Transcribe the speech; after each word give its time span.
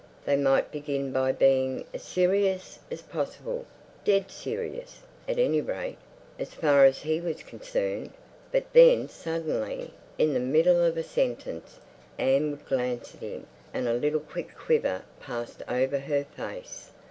They 0.25 0.35
might 0.35 0.71
begin 0.71 1.11
by 1.13 1.31
being 1.31 1.85
as 1.93 2.01
serious 2.01 2.79
as 2.89 3.03
possible, 3.03 3.67
dead 4.03 4.31
serious—at 4.31 5.37
any 5.37 5.61
rate, 5.61 5.99
as 6.39 6.55
far 6.55 6.85
as 6.85 7.03
he 7.03 7.21
was 7.21 7.43
concerned—but 7.43 8.73
then 8.73 9.07
suddenly, 9.09 9.93
in 10.17 10.33
the 10.33 10.39
middle 10.39 10.83
of 10.83 10.97
a 10.97 11.03
sentence, 11.03 11.77
Anne 12.17 12.49
would 12.49 12.65
glance 12.65 13.13
at 13.13 13.21
him, 13.21 13.45
and 13.75 13.87
a 13.87 13.93
little 13.93 14.21
quick 14.21 14.55
quiver 14.57 15.03
passed 15.19 15.61
over 15.69 15.99
her 15.99 16.23
face. 16.35 16.89